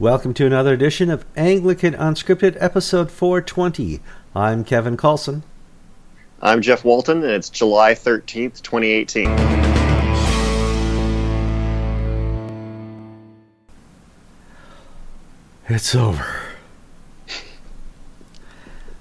[0.00, 4.00] Welcome to another edition of Anglican Unscripted, episode 420.
[4.34, 5.42] I'm Kevin Kallsen.
[6.40, 9.28] I'm Jeff Walton, and it's July 13th, 2018.
[15.68, 16.44] It's over.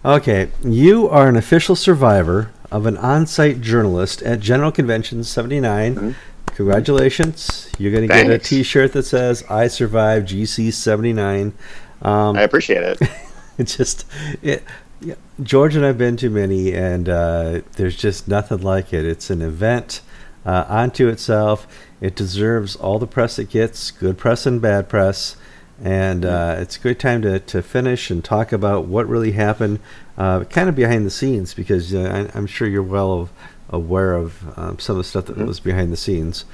[0.04, 5.96] Okay, you are an official survivor of an on site journalist at General Convention 79.
[5.96, 6.12] Mm-hmm.
[6.60, 7.72] Congratulations.
[7.80, 11.54] You're going to get a t shirt that says, I survived GC 79.
[12.02, 13.00] Um, I appreciate it.
[13.58, 14.06] it's just,
[14.42, 14.66] it,
[15.00, 19.06] yeah, George and I've been to many, and uh, there's just nothing like it.
[19.06, 20.02] It's an event
[20.46, 21.66] uh, unto itself.
[22.02, 25.38] It deserves all the press it gets, good press and bad press.
[25.82, 29.80] And uh, it's a good time to, to finish and talk about what really happened,
[30.18, 33.30] uh, kind of behind the scenes, because uh, I, am sure you're well
[33.70, 35.48] aware of um, some of the stuff that mm-hmm.
[35.48, 36.46] was behind the scenes.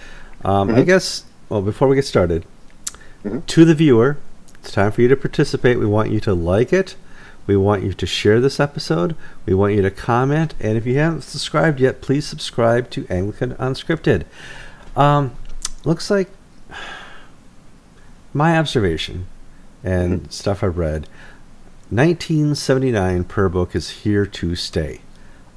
[0.44, 0.80] Um, mm-hmm.
[0.80, 2.46] I guess, well, before we get started,
[3.24, 3.40] mm-hmm.
[3.42, 4.18] to the viewer,
[4.56, 5.80] it's time for you to participate.
[5.80, 6.96] We want you to like it.
[7.48, 9.16] We want you to share this episode.
[9.46, 10.56] We want you to comment.
[10.60, 14.26] And if you haven't subscribed yet, please subscribe to Anglican Unscripted.
[14.96, 15.36] Um,
[15.84, 16.30] looks like
[18.34, 19.28] my observation
[19.84, 20.30] and mm-hmm.
[20.30, 21.08] stuff I've read
[21.90, 25.02] 1979 prayer book is here to stay.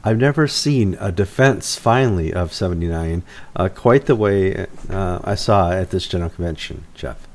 [0.08, 3.22] I've never seen a defense finally of 79
[3.54, 7.28] uh, quite the way uh, I saw at this general convention, Jeff.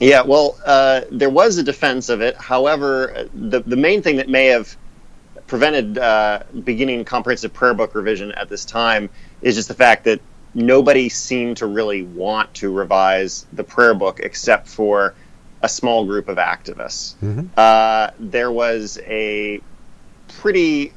[0.00, 2.36] Yeah, well, uh, there was a defense of it.
[2.36, 4.74] However, the the main thing that may have
[5.46, 9.10] prevented uh, beginning comprehensive prayer book revision at this time
[9.42, 10.22] is just the fact that
[10.54, 15.14] nobody seemed to really want to revise the prayer book except for
[15.60, 17.14] a small group of activists.
[17.16, 17.48] Mm-hmm.
[17.58, 19.60] Uh, there was a
[20.28, 20.94] pretty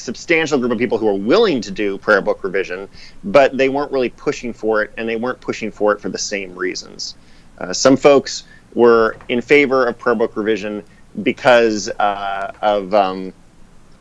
[0.00, 2.88] substantial group of people who were willing to do prayer book revision,
[3.24, 6.18] but they weren't really pushing for it, and they weren't pushing for it for the
[6.18, 7.14] same reasons.
[7.58, 10.82] Uh, some folks were in favor of prayer book revision
[11.22, 13.32] because uh, of um,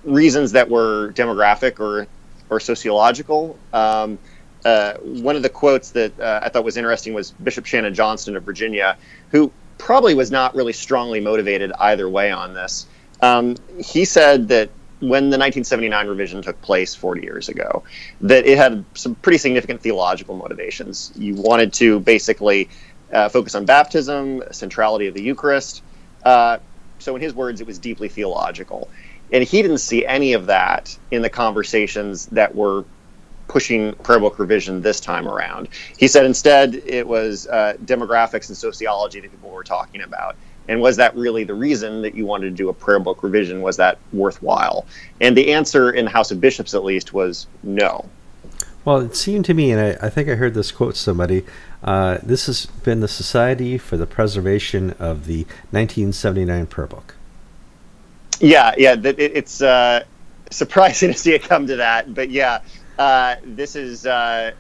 [0.04, 2.08] reasons that were demographic or
[2.50, 3.58] or sociological.
[3.74, 4.18] Um,
[4.66, 8.36] uh, one of the quotes that uh, I thought was interesting was Bishop Shannon Johnston
[8.36, 8.98] of Virginia,
[9.32, 12.88] who probably was not really strongly motivated either way on this.
[13.22, 17.84] Um, he said that when the 1979 revision took place 40 years ago,
[18.22, 21.12] that it had some pretty significant theological motivations.
[21.16, 22.70] You wanted to basically
[23.12, 25.82] uh, focus on baptism, centrality of the Eucharist.
[26.24, 26.60] Uh,
[27.00, 28.90] so, in his words, it was deeply theological.
[29.32, 32.84] And he didn't see any of that in the conversations that were
[33.48, 35.70] pushing prayer book revision this time around.
[35.98, 40.36] He said instead it was uh, demographics and sociology that people were talking about.
[40.70, 43.62] And was that really the reason that you wanted to do a prayer book revision?
[43.62, 44.86] Was that worthwhile?
[45.20, 48.08] And the answer in the House of Bishops, at least, was no.
[48.86, 51.44] Well, it seemed to me, and I, I think I heard this quote somebody.
[51.84, 57.16] Uh, this has been the Society for the Preservation of the 1979 Prayer Book.
[58.40, 60.04] Yeah, yeah, it, it's uh,
[60.52, 62.62] surprising to see it come to that, but yeah,
[63.00, 64.52] uh, this is uh,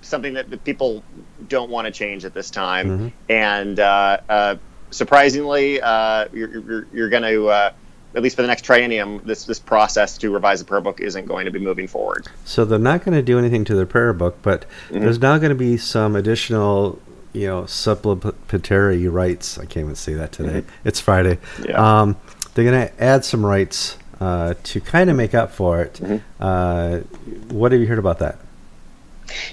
[0.00, 1.04] something that people
[1.46, 3.08] don't want to change at this time, mm-hmm.
[3.28, 4.56] and uh, uh,
[4.90, 7.72] surprisingly, uh, you're, you're, you're going to, uh,
[8.14, 11.26] at least for the next triennium, this this process to revise the prayer book isn't
[11.26, 12.26] going to be moving forward.
[12.44, 15.00] So they're not going to do anything to their prayer book, but mm-hmm.
[15.00, 16.98] there's now going to be some additional,
[17.34, 19.58] you know, supplementary rites.
[19.58, 20.62] I can't even say that today.
[20.62, 20.88] Mm-hmm.
[20.88, 21.38] It's Friday.
[21.62, 22.00] Yeah.
[22.00, 22.16] Um,
[22.54, 25.94] they're going to add some rites uh, to kind of make up for it.
[25.94, 26.42] Mm-hmm.
[26.42, 26.98] Uh,
[27.52, 28.38] what have you heard about that?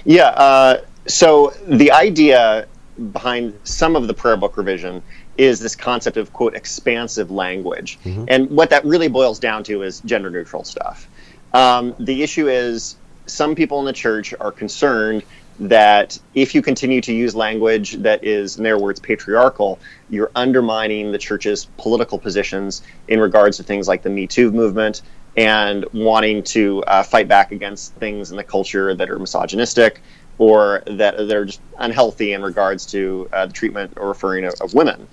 [0.06, 0.28] Yeah.
[0.28, 2.66] Uh, so the idea
[3.12, 5.02] behind some of the prayer book revision
[5.36, 8.24] is this concept of quote expansive language, mm-hmm.
[8.28, 11.08] and what that really boils down to is gender neutral stuff.
[11.52, 12.96] Um, the issue is
[13.26, 15.22] some people in the church are concerned
[15.60, 19.78] that if you continue to use language that is, in their words, patriarchal,
[20.10, 25.02] you're undermining the church's political positions in regards to things like the Me Too movement
[25.36, 30.00] and wanting to uh, fight back against things in the culture that are misogynistic
[30.38, 34.74] or that they're just unhealthy in regards to uh, the treatment or referring of, of
[34.74, 35.06] women.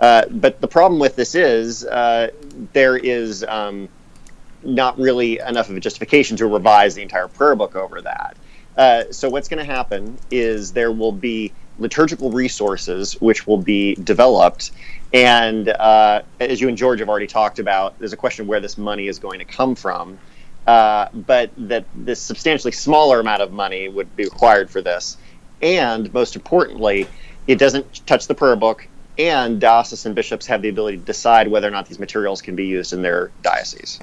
[0.00, 2.28] Uh, but the problem with this is uh,
[2.72, 3.88] there is um,
[4.62, 8.36] not really enough of a justification to revise the entire prayer book over that.
[8.76, 13.94] Uh, so what's going to happen is there will be liturgical resources which will be
[13.96, 14.70] developed
[15.12, 18.60] and uh, as you and george have already talked about there's a question of where
[18.60, 20.18] this money is going to come from
[20.66, 25.16] uh, but that this substantially smaller amount of money would be required for this.
[25.62, 27.06] And most importantly,
[27.46, 31.68] it doesn't touch the prayer book, and diocesan bishops have the ability to decide whether
[31.68, 33.98] or not these materials can be used in their diocese.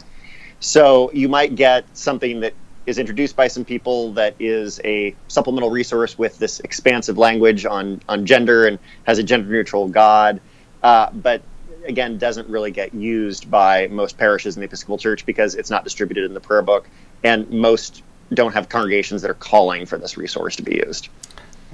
[0.59, 2.53] So you might get something that
[2.85, 8.01] is introduced by some people that is a supplemental resource with this expansive language on,
[8.09, 10.41] on gender and has a gender neutral God.
[10.83, 11.41] uh, but
[11.85, 15.83] again doesn't really get used by most parishes in the Episcopal Church because it's not
[15.83, 16.87] distributed in the prayer book,
[17.23, 18.03] and most
[18.33, 21.09] don't have congregations that are calling for this resource to be used.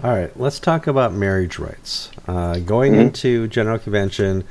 [0.03, 2.11] All right, let's talk about marriage rites.
[2.27, 3.01] Uh, going mm-hmm.
[3.01, 4.45] into General Convention,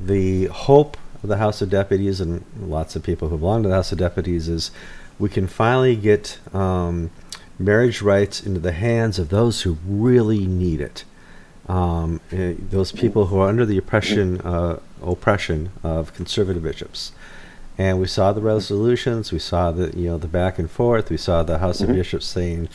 [0.00, 3.74] the hope of the House of Deputies and lots of people who belong to the
[3.74, 4.70] House of Deputies is
[5.18, 7.10] we can finally get um,
[7.58, 11.04] marriage rites into the hands of those who really need it.
[11.68, 17.12] Um, eh, those people who are under the oppression uh, oppression of conservative bishops.
[17.78, 19.32] And we saw the resolutions.
[19.32, 21.10] We saw the you know the back and forth.
[21.10, 21.90] We saw the House mm-hmm.
[21.90, 22.68] of Bishops saying,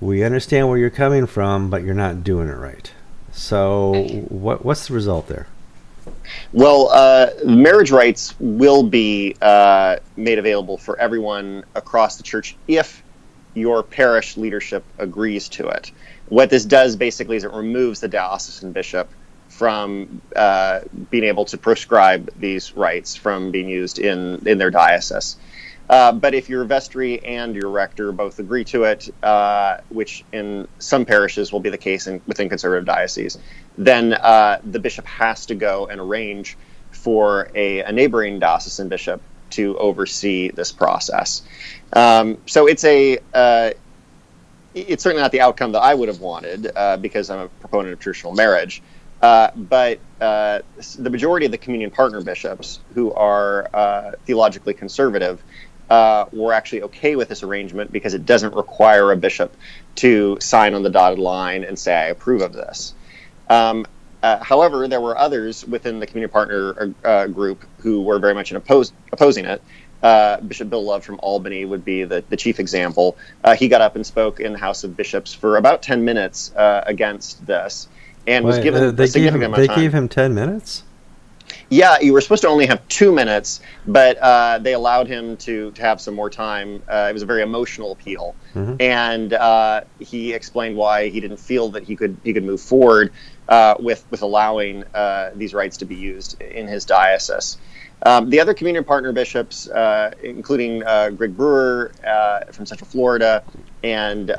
[0.00, 2.90] "We understand where you're coming from, but you're not doing it right."
[3.32, 5.46] So, what what's the result there?
[6.52, 13.02] Well, uh, marriage rites will be uh, made available for everyone across the church if
[13.54, 15.92] your parish leadership agrees to it.
[16.28, 19.08] What this does basically is it removes the diocesan bishop
[19.60, 20.80] from uh,
[21.10, 25.36] being able to prescribe these rites from being used in, in their diocese.
[25.90, 30.66] Uh, but if your vestry and your rector both agree to it, uh, which in
[30.78, 33.36] some parishes will be the case in, within conservative dioceses,
[33.76, 36.56] then uh, the bishop has to go and arrange
[36.90, 39.20] for a, a neighboring diocesan bishop
[39.50, 41.42] to oversee this process.
[41.92, 43.72] Um, so it's a uh,
[44.74, 47.92] it's certainly not the outcome that I would have wanted uh, because I'm a proponent
[47.92, 48.82] of traditional marriage.
[49.22, 50.60] Uh, but uh,
[50.98, 55.42] the majority of the communion partner bishops who are uh, theologically conservative
[55.90, 59.54] uh, were actually okay with this arrangement because it doesn't require a bishop
[59.96, 62.94] to sign on the dotted line and say, I approve of this.
[63.48, 63.86] Um,
[64.22, 68.52] uh, however, there were others within the community partner uh, group who were very much
[68.52, 69.62] oppose, opposing it.
[70.46, 73.16] Bishop Bill Love from Albany would be the, the chief example.
[73.58, 77.44] He got up and spoke in the House of Bishops for about 10 minutes against
[77.46, 77.88] this
[78.30, 79.76] and Wait, was given they a significant gave, amount of time.
[79.76, 80.84] They gave him 10 minutes?
[81.68, 85.70] Yeah, you were supposed to only have two minutes, but uh, they allowed him to,
[85.70, 86.82] to have some more time.
[86.88, 88.74] Uh, it was a very emotional appeal, mm-hmm.
[88.80, 93.12] and uh, he explained why he didn't feel that he could he could move forward
[93.48, 97.56] uh, with with allowing uh, these rites to be used in his diocese.
[98.02, 101.92] Um, the other communion partner bishops, uh, including Greg Brewer
[102.50, 103.44] from Central Florida
[103.84, 104.34] and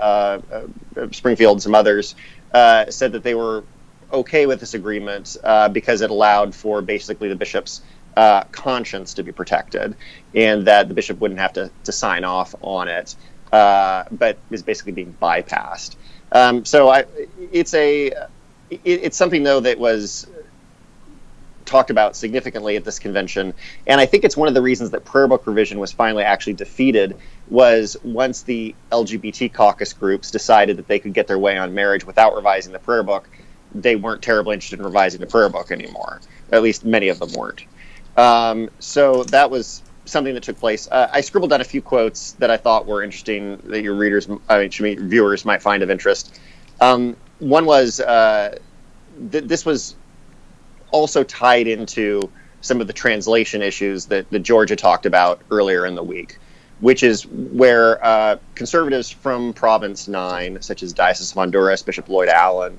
[1.12, 2.16] Springfield and some others,
[2.54, 3.64] said that they were
[4.12, 7.82] okay with this agreement uh, because it allowed for basically the bishop's
[8.16, 9.96] uh, conscience to be protected
[10.36, 13.16] and that the bishop wouldn't have to, to sign off on it,
[13.52, 15.96] uh, but is basically being bypassed.
[16.32, 17.06] Um, so I,
[17.52, 18.08] it's a
[18.70, 20.28] it, it's something though that was
[21.66, 23.54] talked about significantly at this convention,
[23.88, 26.54] and I think it's one of the reasons that prayer book revision was finally actually
[26.54, 27.18] defeated
[27.50, 32.06] was once the LGBT caucus groups decided that they could get their way on marriage
[32.06, 33.28] without revising the prayer book
[33.74, 36.22] they weren't terribly interested in revising the prayer book anymore.
[36.52, 37.66] At least many of them weren't.
[38.18, 40.88] Um, so that was something that took place.
[40.92, 44.28] Uh, I scribbled down a few quotes that I thought were interesting that your readers,
[44.50, 46.40] I mean, viewers might find of interest.
[46.82, 48.58] Um, one was uh,
[49.32, 49.96] th- this was
[50.92, 52.30] also tied into
[52.62, 56.38] some of the translation issues that, that Georgia talked about earlier in the week,
[56.80, 62.30] which is where uh, conservatives from Province 9, such as Diocese of Honduras, Bishop Lloyd
[62.30, 62.78] Allen,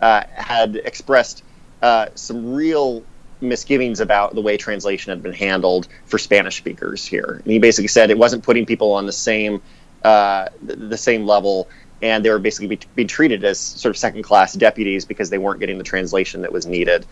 [0.00, 1.42] uh, had expressed
[1.82, 3.04] uh, some real
[3.40, 7.40] misgivings about the way translation had been handled for Spanish speakers here.
[7.44, 9.62] And he basically said it wasn't putting people on the same
[10.02, 11.68] uh, the same level,
[12.02, 15.38] and they were basically be, being treated as sort of second class deputies because they
[15.38, 17.06] weren't getting the translation that was needed.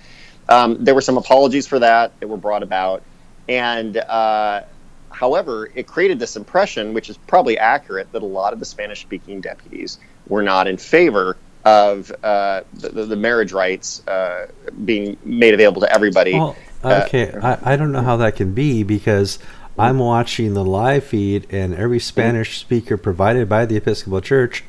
[0.49, 3.02] Um, there were some apologies for that that were brought about,
[3.49, 4.62] and uh,
[5.11, 9.00] however, it created this impression, which is probably accurate, that a lot of the Spanish
[9.00, 14.49] speaking deputies were not in favor of uh, the, the, marriage rites uh,
[14.85, 16.35] being made available to everybody.
[16.35, 19.38] Well, uh, okay, I, I don't know how that can be because
[19.78, 24.64] I'm watching the live feed, and every Spanish speaker provided by the Episcopal Church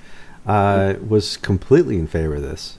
[0.45, 2.77] uh, was completely in favor of this.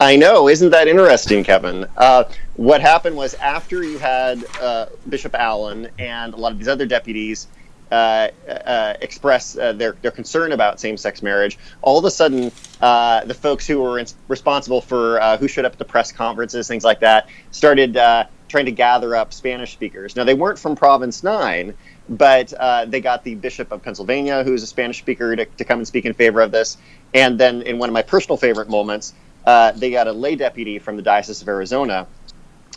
[0.00, 1.86] I know, isn't that interesting, Kevin?
[1.96, 2.24] Uh,
[2.54, 6.86] what happened was after you had uh, Bishop Allen and a lot of these other
[6.86, 12.50] deputies uh, uh, express uh, their, their concern about same-sex marriage, all of a sudden,
[12.80, 16.12] uh, the folks who were in, responsible for uh, who showed up at the press
[16.12, 20.16] conferences, things like that, started uh, trying to gather up Spanish speakers.
[20.16, 21.74] Now, they weren't from Province 9,
[22.08, 22.52] but
[22.88, 26.04] they got the Bishop of Pennsylvania, who's a Spanish speaker, to, to, come and speak
[26.04, 26.76] in favor of this.
[27.14, 29.14] And then, in one of my personal favorite moments,
[29.44, 32.06] they got a lay deputy from the Diocese of Arizona,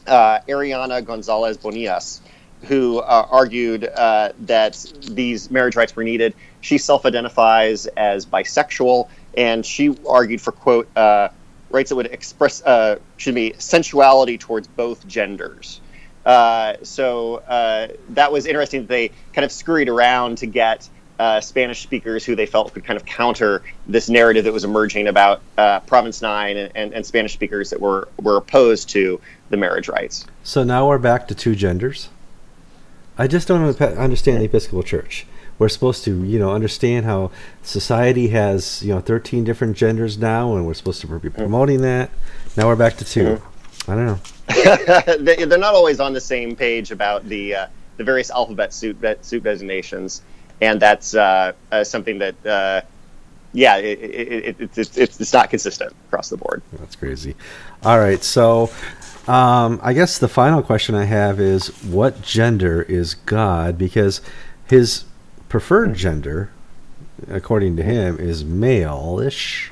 [0.07, 2.21] Ariana Gonzalez Bonillas,
[2.63, 6.33] who uh, argued uh, that these marriage rites were needed.
[6.61, 11.29] She self identifies as bisexual, and she argued for, quote, uh,
[11.69, 15.79] rites that would express, uh, should be sensuality towards both genders.
[16.25, 20.89] Uh, so uh, that was interesting that they kind of scurried around to get
[21.41, 25.41] Spanish speakers who they felt could kind of counter this narrative that was emerging about
[25.85, 30.25] Province Nine and, and, and, Spanish speakers that were, were opposed to the marriage rights.
[30.43, 32.09] So now we're back to two genders.
[33.19, 35.27] I just don't understand the Episcopal Church.
[35.59, 40.55] We're supposed to, you know, understand how society has, you know, 13 different genders now,
[40.55, 41.37] and we're supposed to be mm-hmm.
[41.37, 42.11] promoting that.
[42.55, 43.91] Now we're back to 2 mm-hmm.
[43.91, 45.45] I don't know.
[45.45, 49.43] They're not always on the same page about the uh, the various alphabet suit suit
[49.43, 50.21] designations,
[50.61, 52.81] and that's uh, uh, something that, uh,
[53.51, 56.61] yeah, it, it, it, it's, it's it's not consistent across the board.
[56.73, 57.35] That's crazy.
[57.83, 58.71] All right, so
[59.27, 63.77] um, I guess the final question I have is what gender is God?
[63.77, 64.21] Because
[64.67, 65.05] his
[65.49, 66.51] preferred gender,
[67.27, 69.71] according to him, is male-ish.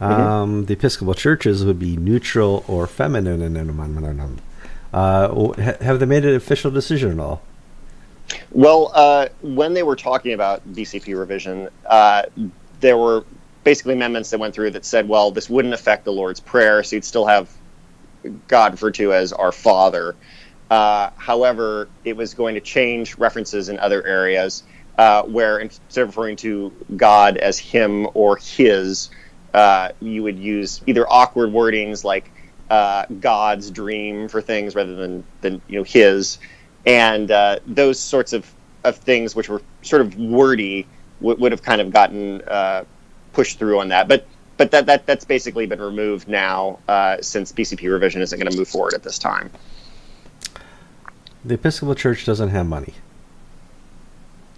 [0.00, 0.20] Mm-hmm.
[0.20, 4.40] Um, the Episcopal churches would be neutral or feminine.
[4.92, 7.42] Uh, have they made an official decision at all?
[8.50, 12.24] Well, uh, when they were talking about BCP revision, uh,
[12.80, 13.24] there were
[13.64, 16.96] basically amendments that went through that said, well, this wouldn't affect the Lord's Prayer, so
[16.96, 17.48] you'd still have
[18.48, 20.14] God referred to as our Father.
[20.70, 24.62] Uh, however, it was going to change references in other areas
[24.98, 29.10] uh, where instead of referring to God as Him or His,
[29.52, 32.30] uh, you would use either awkward wordings like
[32.70, 36.38] uh, God's dream for things rather than than you know His,
[36.86, 38.50] and uh, those sorts of
[38.84, 40.86] of things which were sort of wordy
[41.20, 42.42] would have kind of gotten
[43.32, 44.26] pushed through on that, but
[44.62, 48.56] but that, that that's basically been removed now uh, since BCP revision isn't going to
[48.56, 49.50] move forward at this time.
[51.44, 52.94] The Episcopal Church doesn't have money.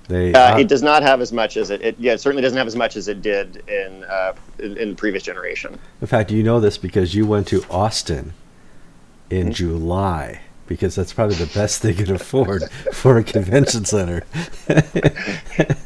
[0.08, 2.58] They, uh, it does not have as much as it, it, Yeah, it certainly doesn't
[2.58, 5.78] have as much as it did in, uh, in, in the previous generation.
[6.02, 8.34] In fact, you know this because you went to Austin
[9.30, 9.52] in mm-hmm.
[9.52, 14.22] July because that's probably the best they could afford for a convention center.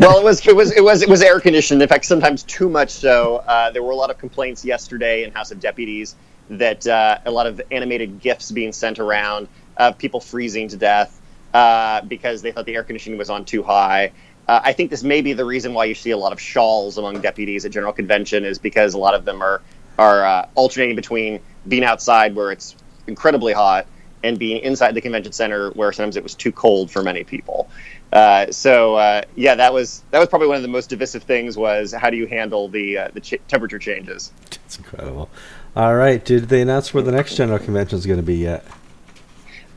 [0.00, 1.82] well, it was it was it was it was air conditioned.
[1.82, 3.36] In fact, sometimes too much so.
[3.36, 6.16] Uh, there were a lot of complaints yesterday in House of Deputies
[6.48, 11.20] that uh, a lot of animated gifs being sent around of people freezing to death
[11.52, 14.12] uh, because they thought the air conditioning was on too high.
[14.48, 16.96] Uh, I think this may be the reason why you see a lot of shawls
[16.96, 19.60] among deputies at General Convention is because a lot of them are
[19.98, 22.74] are uh, alternating between being outside where it's
[23.06, 23.86] incredibly hot
[24.22, 27.68] and being inside the convention center where sometimes it was too cold for many people.
[28.12, 31.56] Uh, so uh, yeah, that was that was probably one of the most divisive things
[31.56, 34.32] was how do you handle the uh, the ch- temperature changes?
[34.66, 35.30] It's incredible.
[35.76, 38.64] All right, did they announce where the next general convention is going to be yet?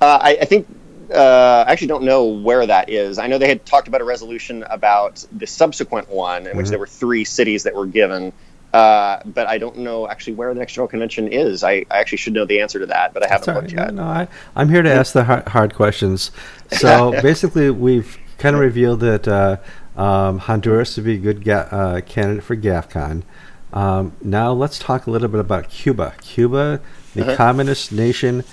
[0.02, 0.68] Uh, I, I, think
[1.14, 3.20] uh, I actually don't know where that is.
[3.20, 6.58] I know they had talked about a resolution about the subsequent one in mm-hmm.
[6.58, 8.34] which there were three cities that were given.
[8.74, 11.64] Uh, but I don't know actually where the next general convention is.
[11.64, 13.94] I, I actually should know the answer to that, but I haven't looked yet.
[13.94, 16.32] No, no, I, I'm here to ask the hard, hard questions.
[16.72, 19.56] So basically, we've kind of revealed that uh,
[19.96, 23.24] um, Honduras would be a good ga- uh, candidate for GAFCON.
[23.72, 26.14] Um, now let's talk a little bit about Cuba.
[26.20, 26.82] Cuba,
[27.16, 27.36] the uh-huh.
[27.38, 28.44] communist nation,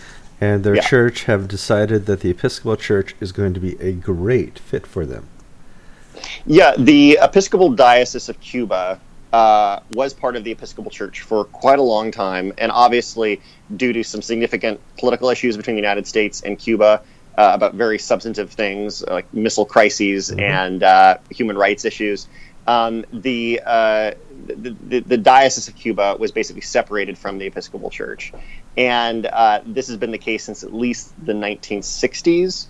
[0.41, 0.83] and their yeah.
[0.83, 5.05] church have decided that the Episcopal Church is going to be a great fit for
[5.05, 5.27] them.
[6.47, 9.01] Yeah, the Episcopal Diocese of Cuba
[9.33, 13.41] uh, was part of the Episcopal Church for quite a long time, and obviously,
[13.77, 17.03] due to some significant political issues between the United States and Cuba,
[17.41, 20.41] uh, about very substantive things like missile crises mm-hmm.
[20.41, 22.29] and uh, human rights issues.
[22.67, 24.13] Um, the, uh,
[24.47, 28.35] the, the, the, Diocese of Cuba was basically separated from the Episcopal Church.
[28.77, 32.67] And uh, this has been the case since at least the 1960s,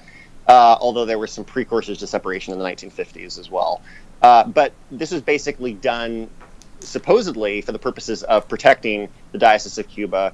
[0.47, 3.83] uh, although there were some precursors to separation in the 1950s as well.
[4.23, 6.31] Uh, but this was basically done
[6.79, 10.33] supposedly for the purposes of protecting the Diocese of Cuba,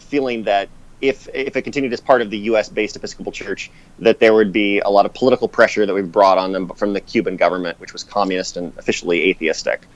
[0.00, 0.68] feeling that
[1.08, 2.68] if if it continued as part of the U.S.
[2.68, 6.38] based Episcopal Church, that there would be a lot of political pressure that we brought
[6.38, 9.86] on them from the Cuban government, which was communist and officially atheistic.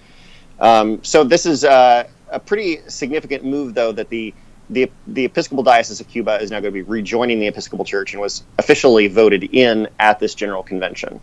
[0.61, 4.35] Um, so this is uh, a pretty significant move, though, that the
[4.71, 8.13] the, the Episcopal Diocese of Cuba is now going to be rejoining the Episcopal Church
[8.13, 11.23] and was officially voted in at this General Convention.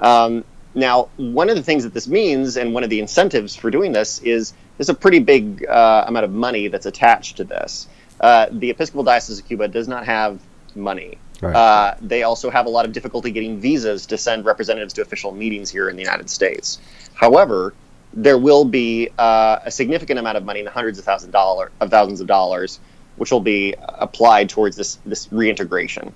[0.00, 0.44] Um,
[0.74, 3.92] now, one of the things that this means, and one of the incentives for doing
[3.92, 7.86] this, is there's a pretty big uh, amount of money that's attached to this.
[8.20, 10.40] Uh, the Episcopal Diocese of Cuba does not have
[10.74, 11.18] money.
[11.40, 11.56] Right.
[11.56, 15.32] Uh, they also have a lot of difficulty getting visas to send representatives to official
[15.32, 16.78] meetings here in the United States.
[17.14, 17.74] However,
[18.12, 21.32] there will be uh, a significant amount of money, in the hundreds of thousands of,
[21.32, 22.78] dollar, of thousands of dollars,
[23.16, 26.12] which will be applied towards this this reintegration.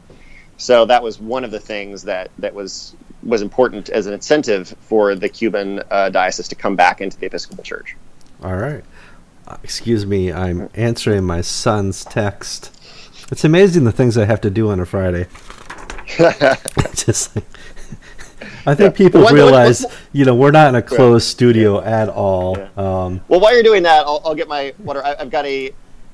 [0.57, 4.75] So that was one of the things that that was was important as an incentive
[4.81, 7.97] for the Cuban uh, diocese to come back into the Episcopal Church.
[8.43, 8.85] All right.
[9.63, 12.71] Excuse me, I'm answering my son's text.
[13.31, 15.27] It's amazing the things I have to do on a Friday.
[16.95, 17.45] Just like,
[18.67, 21.81] I think people One- one- realize, one- you know, we're not in a closed studio
[21.81, 22.57] at all.
[22.77, 25.05] Um, Well, while you're doing that, I'll, I'll get my water.
[25.05, 25.73] I, I've got a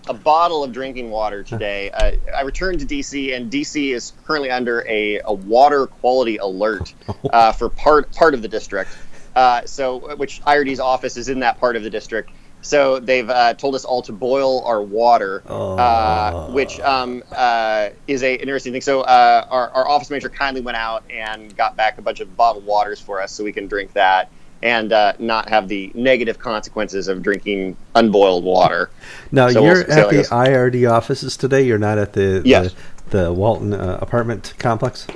[0.09, 1.91] a bottle of drinking water today.
[1.91, 6.95] Uh, I returned to DC, and DC is currently under a, a water quality alert
[7.33, 8.91] uh, for part part of the district.
[9.37, 12.31] Uh, so, which IRD's office is in that part of the district.
[12.63, 16.53] So they've uh, told us all to boil our water, uh, Oh.
[16.53, 18.83] which um, uh, is a an interesting thing.
[18.83, 22.37] So uh, our, our office manager kindly went out and got back a bunch of
[22.37, 24.31] bottled waters for us, so we can drink that
[24.63, 28.91] and uh, not have the negative consequences of drinking unboiled water.
[29.33, 30.23] now So you're how at the.
[30.25, 31.63] IRD offices today.
[31.63, 32.75] You're not at the Yes.
[33.09, 35.07] the, the Walton uh, apartment complex.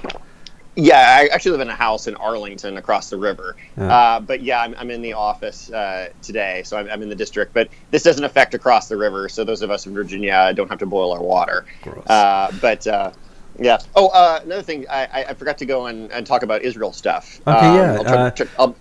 [0.77, 3.55] Yeah, I actually live in a house in Arlington across the river.
[3.77, 3.95] Yeah.
[3.97, 7.15] Uh, but yeah, I'm, I'm in the office uh, today, so I'm, I'm in the
[7.15, 7.55] district.
[7.55, 10.81] But this doesn't affect across the river, so those of us in Virginia don't have
[10.81, 11.65] to boil our water.
[12.09, 13.13] Uh, but uh,
[13.59, 13.79] yeah.
[13.95, 17.41] Oh, uh, another thing, I, I- forgot to go and, and talk about Israel stuff.
[17.47, 18.77] Okay, Um, yeah, I'll try, uh, I'll,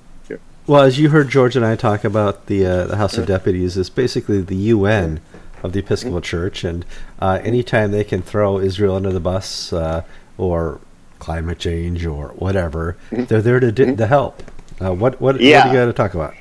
[0.65, 3.77] Well, as you heard George and I talk about the uh, the House of Deputies,
[3.77, 5.19] is basically the UN
[5.62, 6.85] of the Episcopal Church, and
[7.19, 10.03] uh, anytime they can throw Israel under the bus uh,
[10.38, 10.79] or
[11.24, 14.44] climate change or whatever, they're there to di- to help.
[14.82, 15.72] Uh, what what, what do you Yeah.
[15.74, 16.34] got to talk about?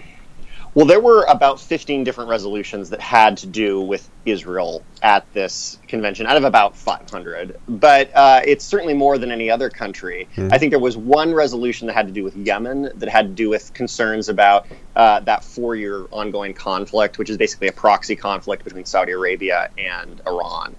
[0.75, 5.79] Well, there were about 15 different resolutions that had to do with Israel at this
[5.87, 7.59] convention out of about 500.
[7.69, 10.27] But uh, it's certainly more than any other country.
[10.51, 13.35] I think there was one resolution that had to do with Yemen, that had to
[13.35, 18.17] do with concerns about uh, that four year ongoing conflict, which is basically a proxy
[18.17, 20.75] conflict between Saudi Arabia and Iran.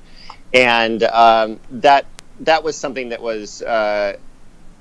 [0.55, 2.05] And um, that,
[2.45, 3.61] that was something that was.
[3.61, 4.17] Uh,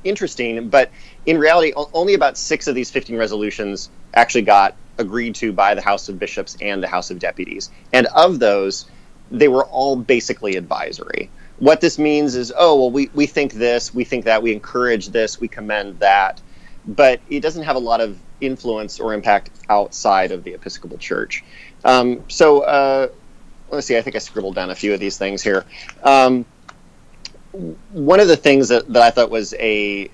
[0.05, 0.91] interesting, but
[1.27, 5.81] in reality, only about six of these 15 resolutions actually got agreed to by the
[5.81, 7.71] House of Bishops and the House of Deputies.
[7.93, 8.87] And of those,
[9.31, 11.31] they were all basically advisory.
[11.59, 15.09] What this means is, oh, well, we, we think this, we think that, we encourage
[15.09, 16.41] this, we commend that,
[16.87, 21.45] but it doesn't have a lot of influence or impact outside of the Episcopal Church.
[21.85, 23.09] Um, so, uh,
[23.71, 25.65] let's see, I think I scribbled down a few of these things here.
[26.03, 26.45] Um,
[27.53, 30.11] one of the things that, that I thought was a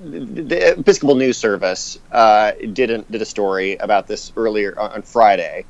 [0.00, 5.64] the Episcopal News Service uh, did a, did a story about this earlier on Friday,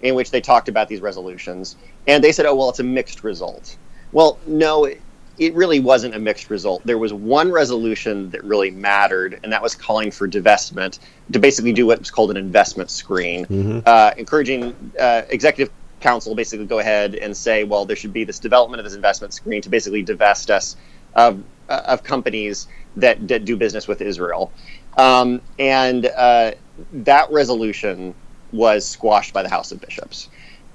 [0.00, 3.22] in which they talked about these resolutions, and they said, "Oh well, it's a mixed
[3.22, 3.76] result."
[4.12, 5.00] Well, no, it,
[5.38, 6.82] it really wasn't a mixed result.
[6.86, 10.98] There was one resolution that really mattered, and that was calling for divestment
[11.32, 15.72] to basically do what was called an investment screen, uh, encouraging uh, executive
[16.04, 19.32] council basically go ahead and say, well, there should be this development of this investment
[19.34, 20.76] screen to basically divest us
[21.14, 24.52] of uh, of companies that, that do business with Israel.
[24.98, 26.52] Um, and uh,
[26.92, 28.14] that resolution
[28.52, 30.28] was squashed by the House of Bishops.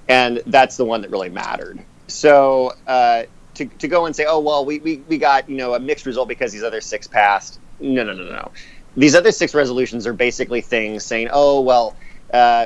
[0.08, 1.80] And that's the one that really mattered.
[2.08, 5.76] So uh, to, to go and say, oh, well, we, we, we got, you know,
[5.76, 7.60] a mixed result because these other six passed.
[7.80, 8.52] No, no, no, no.
[8.98, 11.96] These other six resolutions are basically things saying, oh, well,
[12.34, 12.66] uh,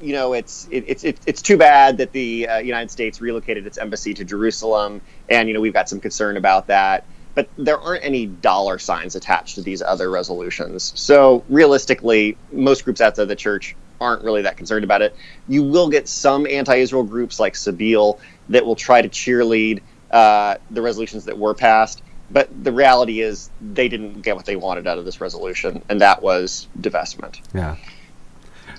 [0.00, 3.66] you know, it's it, it's it, it's too bad that the uh, United States relocated
[3.66, 7.04] its embassy to Jerusalem, and you know we've got some concern about that.
[7.34, 10.92] But there aren't any dollar signs attached to these other resolutions.
[10.94, 15.16] So realistically, most groups outside the church aren't really that concerned about it.
[15.48, 19.80] You will get some anti-Israel groups like Sabeel that will try to cheerlead
[20.10, 22.02] uh, the resolutions that were passed.
[22.30, 26.00] But the reality is, they didn't get what they wanted out of this resolution, and
[26.00, 27.40] that was divestment.
[27.52, 27.76] Yeah.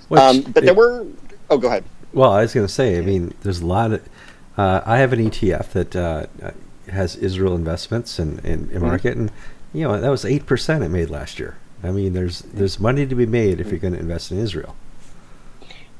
[0.07, 1.05] Which, Um, but there it- were.
[1.49, 1.83] Oh, go ahead.
[2.13, 4.01] Well, I was going to say, I mean, there's a lot of.
[4.57, 6.25] Uh, I have an ETF that uh,
[6.89, 9.31] has Israel investments and in, in market, and
[9.73, 11.57] you know that was eight percent it made last year.
[11.83, 14.75] I mean, there's there's money to be made if you're going to invest in Israel.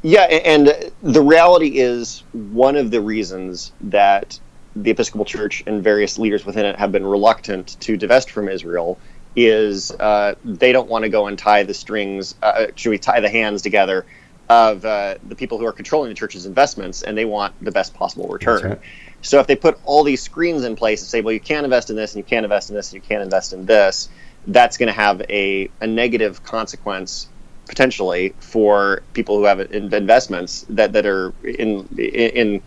[0.04, 4.39] Yeah, and the reality is one of the reasons that
[4.76, 9.00] the Episcopal Church and various leaders within it have been reluctant to divest from Israel
[9.36, 13.19] is uh, they don't want to go and tie the strings, uh, should we tie
[13.19, 14.06] the hands together
[14.50, 17.93] of uh, the people who are controlling the church's investments, and they want the best
[17.93, 18.63] possible return.
[18.63, 18.80] right.
[19.21, 21.89] So if they put all these screens in place and say, well, you can't invest
[21.89, 24.08] in this, and you can't invest in this, and you can't invest in this,
[24.48, 27.28] that's going to have a, a negative consequence
[27.65, 32.62] potentially for people who have investments that, that are in in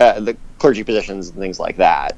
[0.00, 2.16] uh, the clergy positions and things like that.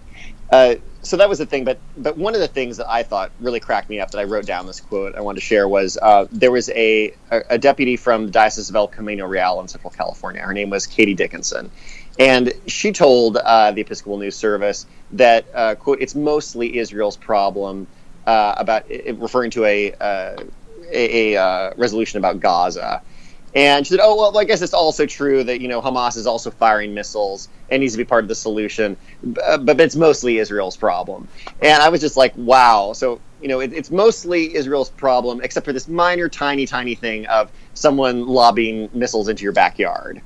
[0.51, 1.65] Uh, so that was the thing.
[1.65, 4.25] But but one of the things that I thought really cracked me up that I
[4.25, 7.97] wrote down this quote I wanted to share was uh, there was a, a deputy
[7.97, 10.43] from the Diocese of El Camino Real in Central California.
[10.43, 11.71] Her name was Katie Dickinson.
[12.19, 17.87] And she told uh, the Episcopal News Service that, uh, quote, it's mostly Israel's problem,
[18.27, 20.37] uh, about it, referring to a, uh,
[20.93, 23.01] a, a uh, resolution about Gaza.
[23.55, 26.27] And she said, "Oh well, I guess it's also true that you know Hamas is
[26.27, 30.39] also firing missiles and needs to be part of the solution, but, but it's mostly
[30.39, 31.27] Israel's problem."
[31.61, 35.67] And I was just like, "Wow!" So you know, it, it's mostly Israel's problem, except
[35.67, 40.21] for this minor, tiny, tiny thing of someone lobbing missiles into your backyard.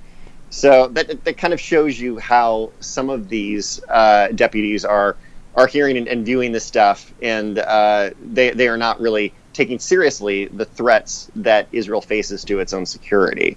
[0.50, 5.16] So that that kind of shows you how some of these uh, deputies are
[5.54, 9.78] are hearing and, and viewing this stuff, and uh, they they are not really taking
[9.78, 13.56] seriously the threats that Israel faces to its own security.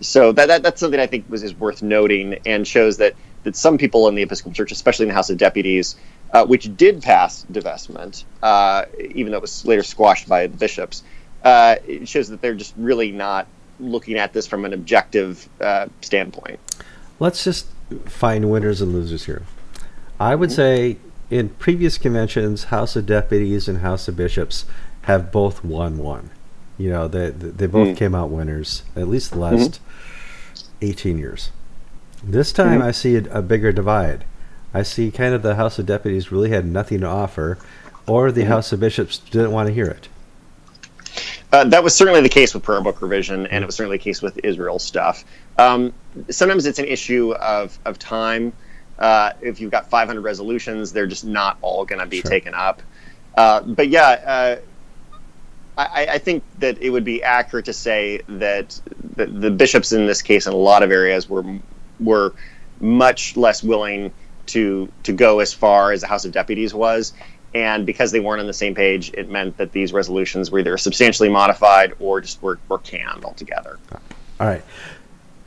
[0.00, 3.54] So that, that that's something I think was is worth noting and shows that that
[3.54, 5.96] some people in the Episcopal Church, especially in the House of Deputies,
[6.32, 11.04] uh, which did pass divestment, uh, even though it was later squashed by the bishops,
[11.44, 13.46] uh, it shows that they're just really not
[13.78, 16.58] looking at this from an objective uh, standpoint.
[17.20, 17.66] Let's just
[18.06, 19.42] find winners and losers here.
[20.18, 20.96] I would say
[21.30, 24.64] in previous conventions, House of Deputies and House of Bishops
[25.04, 26.30] have both won one.
[26.76, 27.96] You know, they they both mm.
[27.96, 30.64] came out winners at least the last mm-hmm.
[30.82, 31.50] 18 years.
[32.22, 32.88] This time, mm-hmm.
[32.88, 34.24] I see a, a, bigger divide.
[34.72, 37.58] I see kind of the House of Deputies really had nothing to offer,
[38.06, 38.50] or the mm-hmm.
[38.50, 40.08] House of Bishops didn't want to hear it.
[41.52, 44.02] Uh, that was certainly the case with prayer book revision, and it was certainly the
[44.02, 45.24] case with Israel stuff.
[45.58, 45.92] Um,
[46.28, 48.52] sometimes it's an issue of, of time.
[48.98, 52.30] Uh, if you've got 500 resolutions, they're just not all going to be sure.
[52.30, 52.82] taken up.
[53.36, 54.56] Uh, but yeah, uh,
[55.76, 58.80] I, I, think that it would be accurate to say that
[59.16, 61.44] the, the, bishops in this case, in a lot of areas, were
[61.98, 62.32] were
[62.80, 64.12] much less willing
[64.46, 67.12] to to go as far as the House of Deputies was,
[67.54, 70.76] and because they weren't on the same page, it meant that these resolutions were either
[70.76, 73.78] substantially modified or just were, were canned altogether.
[74.40, 74.62] All right.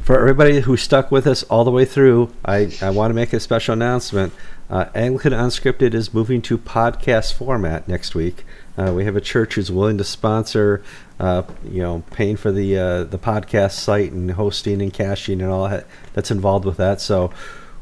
[0.08, 3.34] For everybody who stuck with us all the way through, I, I want to make
[3.34, 4.32] a special announcement.
[4.70, 8.46] Uh, Anglican Unscripted is moving to podcast format next week.
[8.78, 10.82] Uh, we have a church who's willing to sponsor,
[11.20, 15.52] uh, you know, paying for the uh, the podcast site and hosting and caching and
[15.52, 17.02] all that that's involved with that.
[17.02, 17.34] So,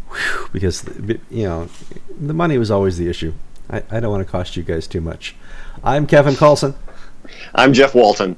[0.10, 0.84] whew, because
[1.30, 1.70] you know,
[2.20, 3.36] the money was always the issue.
[3.70, 5.36] I, I don't want to cost you guys too much.
[5.84, 6.74] I'm Kevin Kallsen.
[7.54, 8.36] I'm Jeff Walton.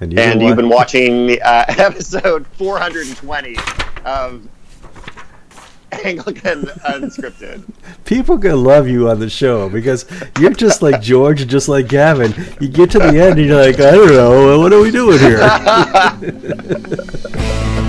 [0.00, 3.56] And, you and you've been watching uh, episode 420
[4.06, 4.48] of
[5.92, 7.70] Anglican Unscripted.
[8.06, 10.06] People gonna love you on the show because
[10.38, 12.32] you're just like George, just like Gavin.
[12.60, 15.18] You get to the end and you're like, I don't know, what are we doing
[15.18, 15.40] here?